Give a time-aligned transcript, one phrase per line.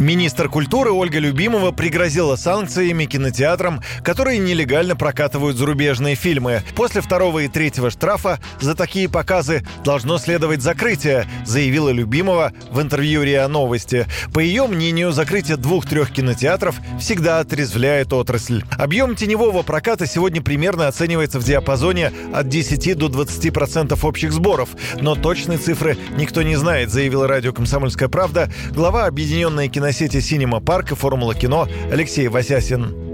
[0.00, 6.62] Министр культуры Ольга Любимова пригрозила санкциями кинотеатрам, которые нелегально прокатывают зарубежные фильмы.
[6.74, 13.22] После второго и третьего штрафа за такие показы должно следовать закрытие, заявила Любимова в интервью
[13.24, 14.06] РИА Новости.
[14.32, 18.64] По ее мнению, закрытие двух-трех кинотеатров всегда отрезвляет отрасль.
[18.78, 24.70] Объем теневого проката сегодня примерно оценивается в диапазоне от 10 до 20 процентов общих сборов,
[24.98, 30.60] но точной цифры никто не знает, заявила радио «Комсомольская правда» глава Объединенной кино сети «Синема
[30.60, 33.09] Парк» и «Формула кино» Алексей Васясин.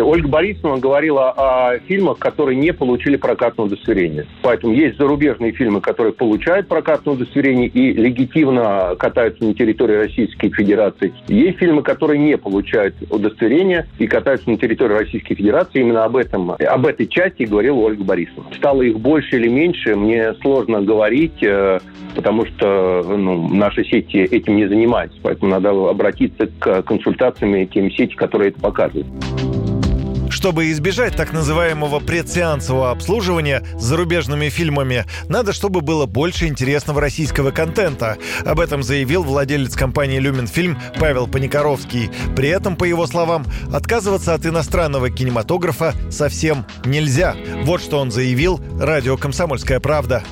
[0.00, 4.26] Ольга Борисовна говорила о фильмах, которые не получили прокатное удостоверение.
[4.42, 11.12] Поэтому есть зарубежные фильмы, которые получают прокатное удостоверение и легитимно катаются на территории Российской Федерации.
[11.28, 15.80] Есть фильмы, которые не получают удостоверение и катаются на территории Российской Федерации.
[15.80, 18.50] Именно об этом, об этой части говорила Ольга Борисовна.
[18.56, 21.78] Стало их больше или меньше, мне сложно говорить, э,
[22.14, 25.18] потому что ну, наши сети этим не занимаются.
[25.22, 29.06] Поэтому надо обратиться к консультациям и тем сети, которые это показывают.
[30.44, 37.50] Чтобы избежать так называемого предсеансового обслуживания с зарубежными фильмами, надо, чтобы было больше интересного российского
[37.50, 38.18] контента.
[38.44, 42.10] Об этом заявил владелец компании «Люминфильм» Павел Паникоровский.
[42.36, 47.34] При этом, по его словам, отказываться от иностранного кинематографа совсем нельзя.
[47.62, 50.24] Вот что он заявил радио «Комсомольская правда».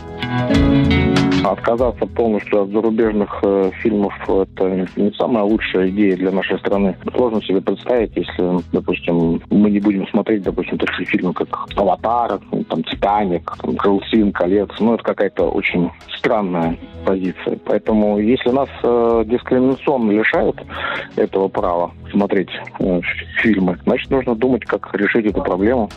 [1.44, 6.96] Отказаться полностью от зарубежных э, фильмов– это не самая лучшая идея для нашей страны.
[7.14, 12.84] Сложно себе представить, если, допустим, мы не будем смотреть, допустим, такие фильмы, как «Аватар», там,
[12.84, 14.70] «Титаник», там, «Крылсин», «Колец».
[14.78, 17.58] Ну, это какая-то очень странная позиция.
[17.64, 20.62] Поэтому, если нас э, дискриминационно лишают
[21.16, 23.00] этого права смотреть э,
[23.42, 25.90] фильмы, значит, нужно думать, как решить эту проблему.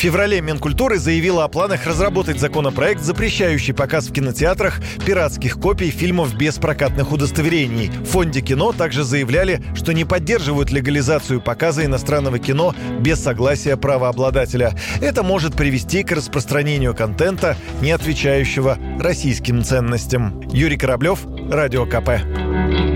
[0.00, 6.56] Феврале Минкультуры заявила о планах разработать законопроект, запрещающий показ в кинотеатрах пиратских копий фильмов без
[6.56, 7.90] прокатных удостоверений.
[7.90, 14.72] В фонде кино также заявляли, что не поддерживают легализацию показа иностранного кино без согласия правообладателя.
[15.02, 20.40] Это может привести к распространению контента, не отвечающего российским ценностям.
[20.50, 22.89] Юрий Кораблев, Радио КП.